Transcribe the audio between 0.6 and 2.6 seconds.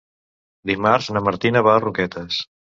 Dimarts na Martina va a Roquetes.